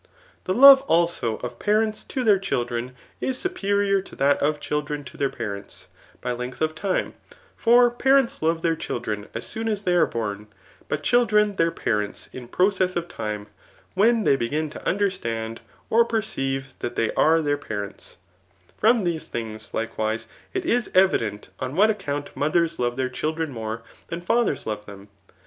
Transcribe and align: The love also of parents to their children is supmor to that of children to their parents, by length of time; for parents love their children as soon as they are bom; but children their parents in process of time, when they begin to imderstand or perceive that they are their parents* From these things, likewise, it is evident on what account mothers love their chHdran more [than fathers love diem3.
The 0.45 0.53
love 0.55 0.81
also 0.87 1.37
of 1.43 1.59
parents 1.59 2.03
to 2.05 2.23
their 2.23 2.39
children 2.39 2.95
is 3.19 3.37
supmor 3.37 4.01
to 4.03 4.15
that 4.15 4.37
of 4.41 4.59
children 4.59 5.03
to 5.03 5.15
their 5.15 5.29
parents, 5.29 5.85
by 6.21 6.31
length 6.31 6.59
of 6.59 6.73
time; 6.73 7.13
for 7.55 7.91
parents 7.91 8.41
love 8.41 8.63
their 8.63 8.75
children 8.75 9.27
as 9.35 9.45
soon 9.45 9.69
as 9.69 9.83
they 9.83 9.93
are 9.95 10.07
bom; 10.07 10.47
but 10.89 11.03
children 11.03 11.55
their 11.55 11.69
parents 11.69 12.29
in 12.33 12.47
process 12.47 12.95
of 12.95 13.07
time, 13.09 13.45
when 13.93 14.23
they 14.23 14.35
begin 14.35 14.71
to 14.71 14.79
imderstand 14.79 15.59
or 15.91 16.03
perceive 16.03 16.73
that 16.79 16.95
they 16.95 17.11
are 17.13 17.39
their 17.39 17.55
parents* 17.59 18.17
From 18.79 19.03
these 19.03 19.27
things, 19.27 19.69
likewise, 19.71 20.25
it 20.51 20.65
is 20.65 20.89
evident 20.95 21.49
on 21.59 21.75
what 21.75 21.91
account 21.91 22.35
mothers 22.35 22.79
love 22.79 22.95
their 22.97 23.07
chHdran 23.07 23.49
more 23.49 23.83
[than 24.07 24.21
fathers 24.21 24.65
love 24.65 24.83
diem3. 24.87 25.09